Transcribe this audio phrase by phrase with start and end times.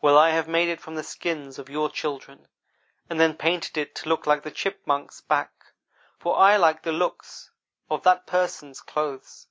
[0.00, 2.48] "'Well, I have made it from the skins of your children,
[3.10, 5.74] and then painted it to look like the Chipmunk's back,
[6.18, 7.50] for I like the looks
[7.90, 9.46] of that Person's clothes.